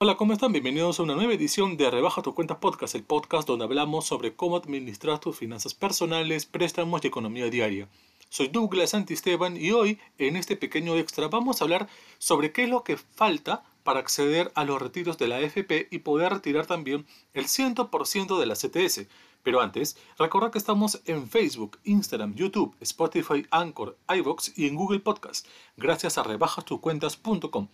[0.00, 0.52] Hola, ¿cómo están?
[0.52, 4.32] Bienvenidos a una nueva edición de Rebaja tu cuenta podcast, el podcast donde hablamos sobre
[4.32, 7.88] cómo administrar tus finanzas personales, préstamos y economía diaria.
[8.28, 11.88] Soy Douglas Santisteban y hoy, en este pequeño extra, vamos a hablar
[12.18, 15.98] sobre qué es lo que falta para acceder a los retiros de la AFP y
[15.98, 19.08] poder retirar también el 100% de la CTS.
[19.42, 25.00] Pero antes, recordad que estamos en Facebook, Instagram, YouTube, Spotify, Anchor, iVoox y en Google
[25.00, 25.44] Podcast,
[25.76, 27.66] gracias a rebajastuscuentas.com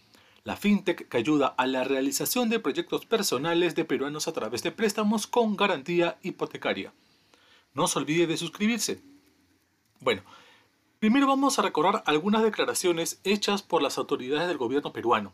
[0.44, 4.72] la fintech que ayuda a la realización de proyectos personales de peruanos a través de
[4.72, 6.92] préstamos con garantía hipotecaria.
[7.72, 9.02] No se olvide de suscribirse.
[10.00, 10.22] Bueno,
[10.98, 15.32] primero vamos a recordar algunas declaraciones hechas por las autoridades del gobierno peruano.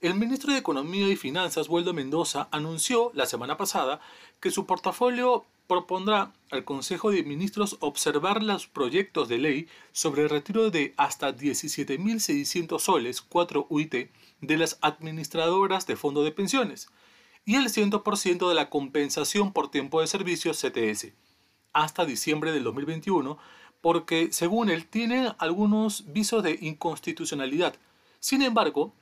[0.00, 4.00] El ministro de Economía y Finanzas, Waldo Mendoza, anunció la semana pasada
[4.40, 10.30] que su portafolio propondrá al Consejo de Ministros observar los proyectos de ley sobre el
[10.30, 16.88] retiro de hasta 17.600 soles, 4 UIT, de las administradoras de fondo de pensiones
[17.44, 21.12] y el 100% de la compensación por tiempo de servicio CTS
[21.72, 23.38] hasta diciembre del 2021
[23.80, 27.76] porque según él tiene algunos visos de inconstitucionalidad.
[28.18, 28.92] Sin embargo,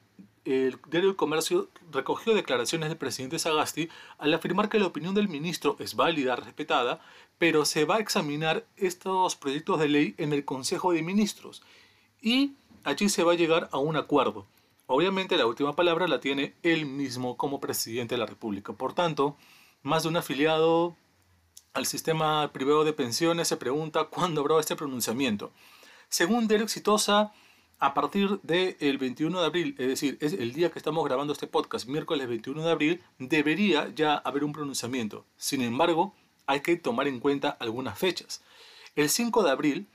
[0.45, 5.28] el diario El Comercio recogió declaraciones del presidente Sagasti al afirmar que la opinión del
[5.28, 7.01] ministro es válida, respetada,
[7.39, 11.62] pero se va a examinar estos proyectos de ley en el Consejo de Ministros
[12.20, 12.53] y
[12.84, 14.47] allí se va a llegar a un acuerdo.
[14.86, 18.75] Obviamente la última palabra la tiene él mismo como presidente de la República.
[18.75, 19.36] Por tanto,
[19.83, 20.95] más de un afiliado
[21.73, 25.53] al sistema privado de pensiones se pregunta cuándo habrá este pronunciamiento.
[26.08, 27.33] Según Diario Exitosa,
[27.85, 31.47] a partir del 21 de abril, es decir, es el día que estamos grabando este
[31.47, 35.27] podcast, miércoles 21 de abril, debería ya haber un pronunciamiento.
[35.37, 36.15] Sin embargo,
[36.47, 38.43] hay que tomar en cuenta algunas fechas.
[38.97, 39.87] El 5 de abril,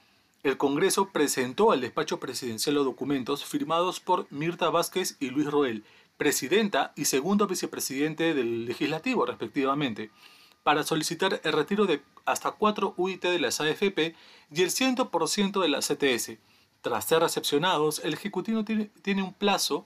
[0.43, 5.83] el Congreso presentó al despacho presidencial los documentos firmados por Mirta Vázquez y Luis Roel,
[6.17, 10.11] presidenta y segundo vicepresidente del legislativo, respectivamente,
[10.61, 14.13] para solicitar el retiro de hasta 4 UIT de las AFP
[14.51, 16.37] y el 100% de la CTS
[16.81, 19.85] tras ser recepcionados, el Ejecutivo tiene, un plazo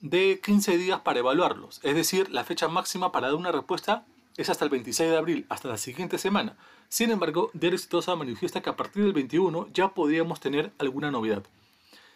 [0.00, 4.04] de 15 días para evaluarlos, es decir, la fecha máxima para dar una respuesta
[4.36, 6.56] es hasta el 26 de abril, hasta la siguiente semana.
[6.88, 11.44] Sin embargo, Diario Exitosa manifiesta que a partir del 21 ya podríamos tener alguna novedad.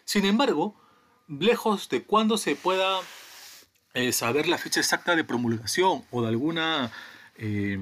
[0.03, 0.75] Sin embargo,
[1.27, 2.99] lejos de cuándo se pueda
[3.93, 6.91] eh, saber la fecha exacta de promulgación o de alguna
[7.37, 7.79] eh,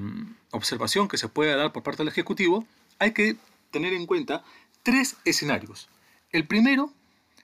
[0.52, 2.64] observación que se pueda dar por parte del Ejecutivo,
[2.98, 3.36] hay que
[3.70, 4.44] tener en cuenta
[4.82, 5.88] tres escenarios.
[6.30, 6.92] El primero,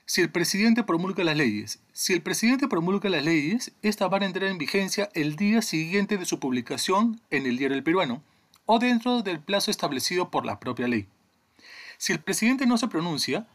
[0.05, 1.79] si el presidente promulga las leyes.
[1.91, 6.17] Si el presidente promulga las leyes, estas van a entrar en vigencia el día siguiente
[6.17, 8.21] de su publicación en el diario El Peruano
[8.67, 11.07] o dentro del plazo establecido por la propia ley.
[11.97, 13.47] Si el presidente no se pronuncia,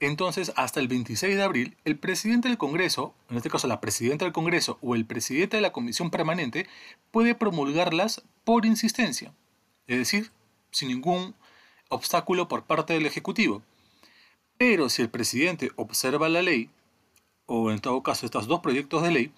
[0.00, 4.26] entonces hasta el 26 de abril, el presidente del Congreso, en este caso la presidenta
[4.26, 6.66] del Congreso o el presidente de la Comisión Permanente,
[7.10, 9.32] puede promulgarlas por insistencia,
[9.86, 10.30] es decir,
[10.72, 11.34] sin ningún
[11.88, 13.62] obstáculo por parte del Ejecutivo.
[14.58, 16.70] Pero si el presidente observa la ley,
[17.46, 19.32] o en todo caso estos dos proyectos de ley,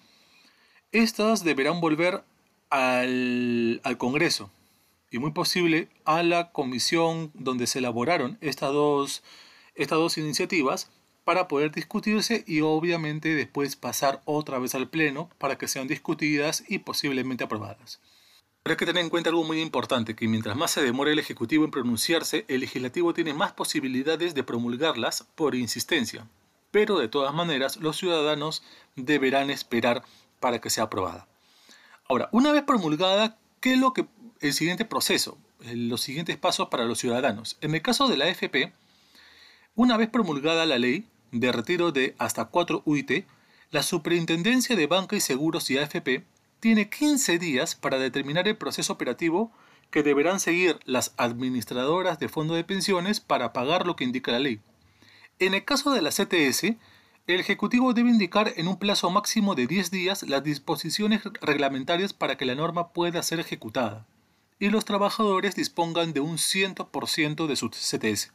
[0.91, 2.23] estas deberán volver
[2.69, 4.51] al, Congreso
[5.09, 9.23] y muy posible a la comisión donde se elaboraron estas dos,
[9.75, 10.91] estas dos iniciativas
[11.23, 16.63] para poder discutirse y obviamente después pasar otra vez al Pleno para que sean discutidas
[16.67, 17.99] y posiblemente aprobadas.
[18.67, 21.19] Pero hay que tener en cuenta algo muy importante, que mientras más se demore el
[21.19, 26.27] Ejecutivo en pronunciarse, el Legislativo tiene más posibilidades de promulgarlas por insistencia.
[26.69, 28.63] Pero de todas maneras, los ciudadanos
[28.97, 30.03] deberán esperar
[30.41, 31.29] para que sea aprobada.
[32.09, 34.05] Ahora, una vez promulgada, ¿qué es lo que
[34.41, 35.37] el siguiente proceso?
[35.61, 37.55] Los siguientes pasos para los ciudadanos.
[37.61, 38.73] En el caso de la AFP,
[39.75, 43.27] una vez promulgada la ley de retiro de hasta 4 UIT,
[43.71, 46.25] la Superintendencia de Banca y Seguros y AFP
[46.59, 49.51] tiene 15 días para determinar el proceso operativo
[49.91, 54.39] que deberán seguir las administradoras de fondo de pensiones para pagar lo que indica la
[54.39, 54.59] ley.
[55.39, 56.75] En el caso de la CTS,
[57.27, 62.37] el Ejecutivo debe indicar en un plazo máximo de 10 días las disposiciones reglamentarias para
[62.37, 64.07] que la norma pueda ser ejecutada
[64.59, 68.33] y los trabajadores dispongan de un 100% de su CTS.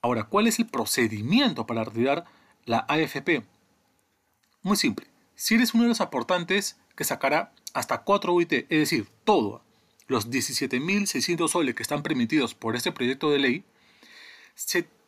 [0.00, 2.24] Ahora, ¿cuál es el procedimiento para retirar
[2.64, 3.44] la AFP?
[4.62, 5.06] Muy simple.
[5.34, 9.62] Si eres uno de los aportantes, que sacará hasta 4 UIT, es decir, todo,
[10.08, 13.64] los 17.600 soles que están permitidos por este proyecto de ley,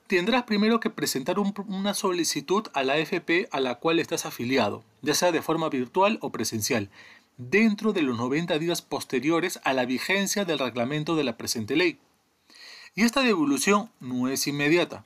[0.06, 5.14] tendrás primero que presentar una solicitud a la AFP a la cual estás afiliado, ya
[5.14, 6.90] sea de forma virtual o presencial,
[7.36, 11.98] dentro de los 90 días posteriores a la vigencia del reglamento de la presente ley.
[12.94, 15.04] Y esta devolución no es inmediata.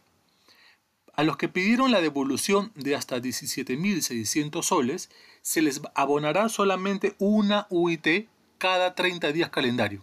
[1.15, 5.11] A los que pidieron la devolución de hasta 17.600 soles,
[5.43, 8.29] se les abonará solamente una UIT
[8.59, 10.03] cada 30 días calendario.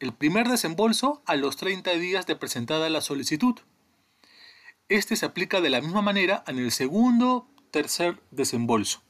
[0.00, 3.54] El primer desembolso a los 30 días de presentada la solicitud.
[4.88, 9.00] Este se aplica de la misma manera en el segundo, tercer desembolso.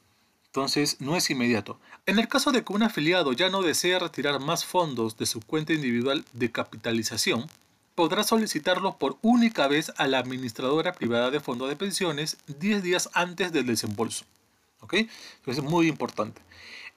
[0.47, 1.79] Entonces no es inmediato.
[2.05, 5.41] En el caso de que un afiliado ya no desee retirar más fondos de su
[5.41, 7.47] cuenta individual de capitalización,
[7.95, 13.09] podrá solicitarlos por única vez a la administradora privada de fondos de pensiones 10 días
[13.15, 14.25] antes del desembolso.
[14.83, 14.95] ¿Ok?
[14.95, 16.43] Entonces es muy importante.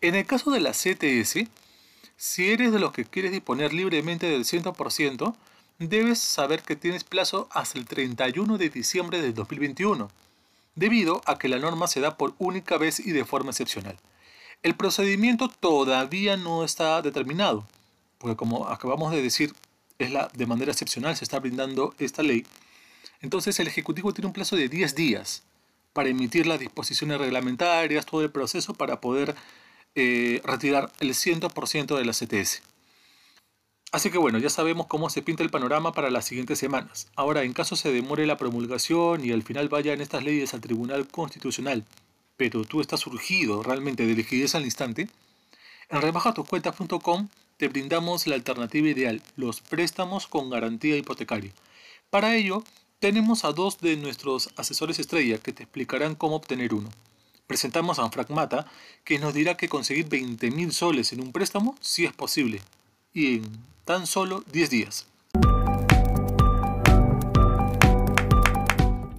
[0.02, 1.48] En el caso de la CTS,
[2.18, 5.36] si eres de los que quieres disponer libremente del 100%,
[5.80, 10.10] debes saber que tienes plazo hasta el 31 de diciembre del 2021
[10.76, 13.98] debido a que la norma se da por única vez y de forma excepcional.
[14.64, 17.66] El procedimiento todavía no está determinado,
[18.18, 19.54] porque como acabamos de decir,
[20.00, 22.46] es la, de manera excepcional se está brindando esta ley.
[23.22, 25.44] Entonces el Ejecutivo tiene un plazo de 10 días
[25.96, 29.34] para emitir las disposiciones reglamentarias, todo el proceso para poder
[29.96, 32.62] eh, retirar el 100% de la CTS.
[33.94, 37.08] Así que bueno, ya sabemos cómo se pinta el panorama para las siguientes semanas.
[37.16, 41.08] Ahora, en caso se demore la promulgación y al final vayan estas leyes al Tribunal
[41.08, 41.86] Constitucional,
[42.36, 45.08] pero tú estás surgido realmente de liquidez al instante,
[45.88, 51.54] en rebajatoscuentas.com te brindamos la alternativa ideal, los préstamos con garantía hipotecaria.
[52.10, 52.66] Para ello,
[53.00, 56.90] tenemos a dos de nuestros asesores estrella que te explicarán cómo obtener uno.
[57.48, 58.66] Presentamos a Frank Mata,
[59.04, 62.62] que nos dirá que conseguir 20.000 soles en un préstamo sí es posible,
[63.14, 63.44] y en
[63.84, 65.08] tan solo 10 días.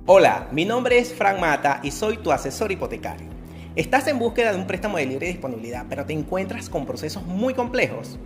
[0.07, 3.29] Hola, mi nombre es Frank Mata y soy tu asesor hipotecario.
[3.77, 7.55] Estás en búsqueda de un préstamo de libre disponibilidad, pero te encuentras con procesos muy
[7.55, 8.19] complejos.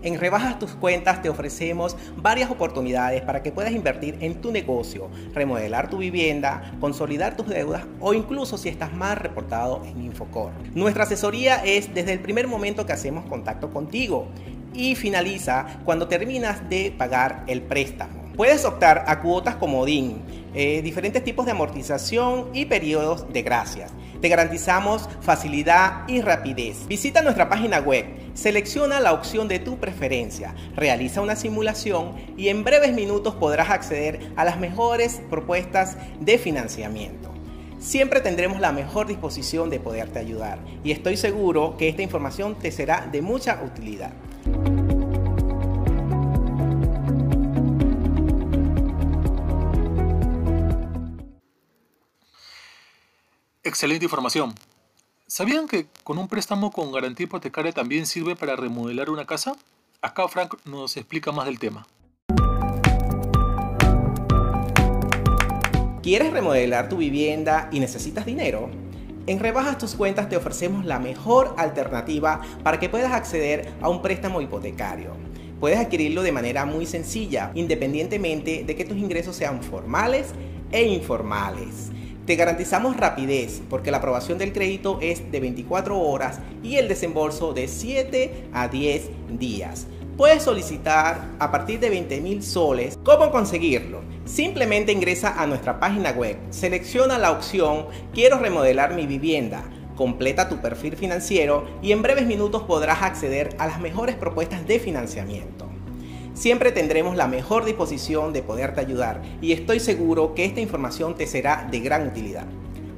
[0.00, 5.08] En Rebajas tus cuentas te ofrecemos varias oportunidades para que puedas invertir en tu negocio,
[5.34, 10.52] remodelar tu vivienda, consolidar tus deudas o incluso si estás más reportado en Infocor.
[10.72, 14.28] Nuestra asesoría es desde el primer momento que hacemos contacto contigo
[14.72, 18.28] y finaliza cuando terminas de pagar el préstamo.
[18.36, 20.22] Puedes optar a cuotas como DIN,
[20.54, 23.92] eh, diferentes tipos de amortización y periodos de gracias.
[24.20, 26.86] Te garantizamos facilidad y rapidez.
[26.88, 32.64] Visita nuestra página web, selecciona la opción de tu preferencia, realiza una simulación y en
[32.64, 37.32] breves minutos podrás acceder a las mejores propuestas de financiamiento.
[37.78, 42.72] Siempre tendremos la mejor disposición de poderte ayudar y estoy seguro que esta información te
[42.72, 44.10] será de mucha utilidad.
[53.68, 54.54] Excelente información.
[55.26, 59.56] ¿Sabían que con un préstamo con garantía hipotecaria también sirve para remodelar una casa?
[60.00, 61.86] Acá Frank nos explica más del tema.
[66.02, 68.70] ¿Quieres remodelar tu vivienda y necesitas dinero?
[69.26, 74.00] En Rebajas tus cuentas te ofrecemos la mejor alternativa para que puedas acceder a un
[74.00, 75.14] préstamo hipotecario.
[75.60, 80.32] Puedes adquirirlo de manera muy sencilla, independientemente de que tus ingresos sean formales
[80.72, 81.90] e informales.
[82.28, 87.54] Te garantizamos rapidez porque la aprobación del crédito es de 24 horas y el desembolso
[87.54, 89.08] de 7 a 10
[89.38, 89.86] días.
[90.18, 92.98] Puedes solicitar a partir de 20 mil soles.
[93.02, 94.02] ¿Cómo conseguirlo?
[94.26, 99.62] Simplemente ingresa a nuestra página web, selecciona la opción Quiero remodelar mi vivienda,
[99.96, 104.78] completa tu perfil financiero y en breves minutos podrás acceder a las mejores propuestas de
[104.78, 105.77] financiamiento.
[106.38, 111.26] Siempre tendremos la mejor disposición de poderte ayudar y estoy seguro que esta información te
[111.26, 112.46] será de gran utilidad.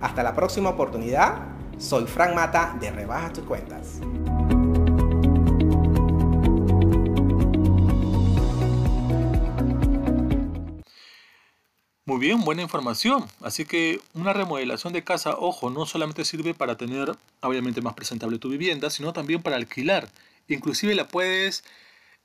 [0.03, 1.39] Hasta la próxima oportunidad,
[1.79, 4.01] soy Frank Mata de Rebaja tus cuentas.
[12.05, 13.25] Muy bien, buena información.
[13.41, 18.39] Así que una remodelación de casa, ojo, no solamente sirve para tener obviamente más presentable
[18.39, 20.11] tu vivienda, sino también para alquilar.
[20.47, 21.65] Inclusive la puedes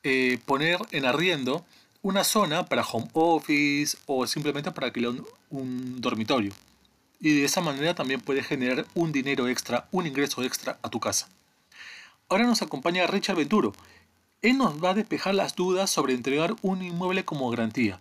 [0.05, 1.65] eh, poner en arriendo
[2.01, 5.15] una zona para home office o simplemente para alquilar
[5.49, 6.53] un dormitorio.
[7.19, 11.01] Y de esa manera también puedes generar un dinero extra, un ingreso extra a tu
[11.01, 11.27] casa.
[12.29, 13.73] Ahora nos acompaña Richard Venturo.
[14.41, 17.99] Él nos va a despejar las dudas sobre entregar un inmueble como garantía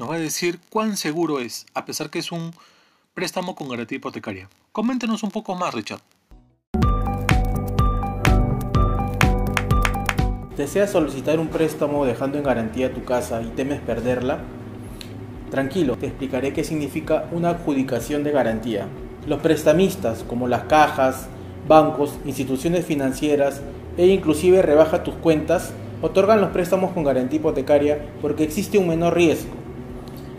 [0.00, 2.54] nos va a decir cuán seguro es, a pesar que es un
[3.12, 4.48] préstamo con garantía hipotecaria.
[4.72, 6.00] Coméntenos un poco más, Richard.
[10.60, 14.40] ¿Deseas solicitar un préstamo dejando en garantía tu casa y temes perderla?
[15.50, 18.86] Tranquilo, te explicaré qué significa una adjudicación de garantía.
[19.26, 21.28] Los prestamistas, como las cajas,
[21.66, 23.62] bancos, instituciones financieras
[23.96, 29.14] e inclusive rebaja tus cuentas, otorgan los préstamos con garantía hipotecaria porque existe un menor
[29.14, 29.60] riesgo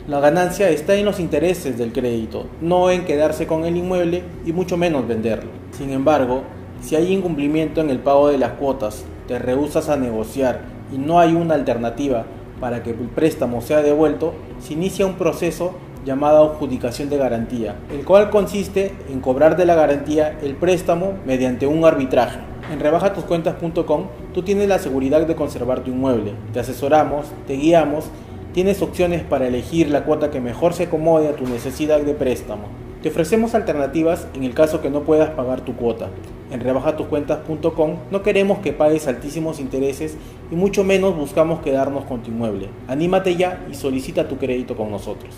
[0.07, 4.51] la ganancia está en los intereses del crédito, no en quedarse con el inmueble y
[4.51, 5.51] mucho menos venderlo.
[5.71, 6.41] Sin embargo,
[6.81, 10.59] si hay incumplimiento en el pago de las cuotas, te rehusas a negociar
[10.91, 12.25] y no hay una alternativa
[12.59, 15.71] para que el préstamo sea devuelto, se inicia un proceso
[16.03, 21.65] llamado adjudicación de garantía, el cual consiste en cobrar de la garantía el préstamo mediante
[21.65, 22.39] un arbitraje.
[22.73, 28.09] En rebajatuscuentas.com tú tienes la seguridad de conservar tu inmueble, te asesoramos, te guiamos,
[28.51, 32.63] tienes opciones para elegir la cuota que mejor se acomode a tu necesidad de préstamo.
[33.01, 36.09] Te ofrecemos alternativas en el caso que no puedas pagar tu cuota.
[36.51, 40.17] En rebajatuscuentas.com no queremos que pagues altísimos intereses
[40.51, 42.69] y mucho menos buscamos quedarnos con tu inmueble.
[42.89, 45.33] Anímate ya y solicita tu crédito con nosotros.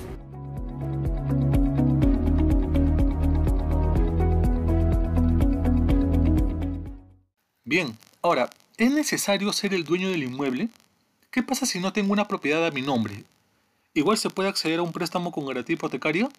[7.64, 10.70] Bien, ahora, ¿es necesario ser el dueño del inmueble?
[11.30, 13.24] ¿Qué pasa si no tengo una propiedad a mi nombre?
[13.94, 16.30] ¿Igual se puede acceder a un préstamo con garantía hipotecaria?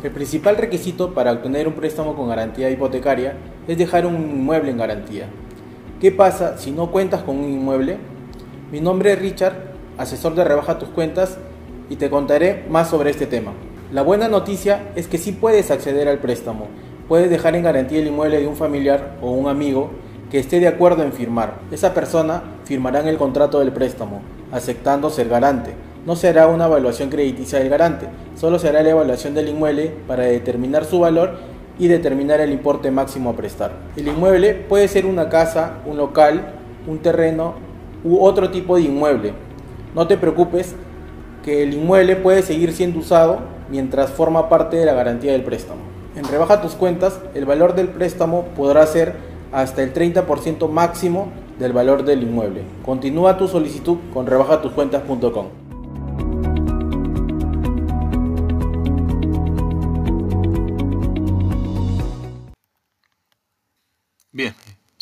[0.00, 3.34] El principal requisito para obtener un préstamo con garantía hipotecaria
[3.66, 5.26] es dejar un inmueble en garantía.
[6.00, 7.96] ¿Qué pasa si no cuentas con un inmueble?
[8.70, 9.56] Mi nombre es Richard,
[9.96, 11.36] asesor de Rebaja tus Cuentas,
[11.90, 13.54] y te contaré más sobre este tema.
[13.90, 16.68] La buena noticia es que sí puedes acceder al préstamo.
[17.08, 19.90] Puedes dejar en garantía el inmueble de un familiar o un amigo
[20.30, 21.58] que esté de acuerdo en firmar.
[21.72, 25.87] Esa persona firmará en el contrato del préstamo, aceptando ser garante.
[26.08, 30.86] No será una evaluación crediticia del garante, solo será la evaluación del inmueble para determinar
[30.86, 31.32] su valor
[31.78, 33.72] y determinar el importe máximo a prestar.
[33.94, 36.54] El inmueble puede ser una casa, un local,
[36.86, 37.56] un terreno
[38.04, 39.34] u otro tipo de inmueble.
[39.94, 40.74] No te preocupes
[41.44, 45.82] que el inmueble puede seguir siendo usado mientras forma parte de la garantía del préstamo.
[46.16, 49.12] En Rebaja tus cuentas, el valor del préstamo podrá ser
[49.52, 52.62] hasta el 30% máximo del valor del inmueble.
[52.82, 55.67] Continúa tu solicitud con rebajatuscuentas.com.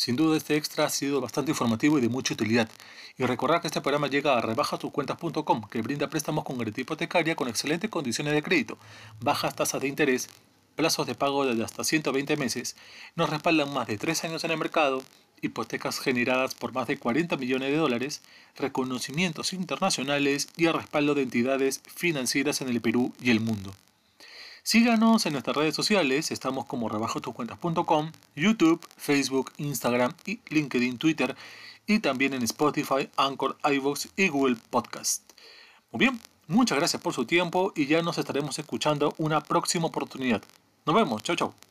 [0.07, 2.69] sin duda este extra ha sido bastante informativo y de mucha utilidad.
[3.17, 7.49] Y recordar que este programa llega a rebajastuscuentas.com, que brinda préstamos con garantía hipotecaria con
[7.49, 8.77] excelentes condiciones de crédito,
[9.19, 10.29] bajas tasas de interés,
[10.77, 12.77] plazos de pago de hasta 120 meses,
[13.17, 15.03] nos respaldan más de 3 años en el mercado,
[15.41, 18.21] hipotecas generadas por más de 40 millones de dólares,
[18.55, 23.73] reconocimientos internacionales y el respaldo de entidades financieras en el Perú y el mundo.
[24.67, 31.37] Síganos en nuestras redes sociales, estamos como rebajotuscuentas.com, YouTube, Facebook, Instagram y LinkedIn, Twitter
[31.85, 35.23] y también en Spotify, Anchor, iVoox y Google Podcast.
[35.89, 40.43] Muy bien, muchas gracias por su tiempo y ya nos estaremos escuchando una próxima oportunidad.
[40.85, 41.66] Nos vemos, chao chao.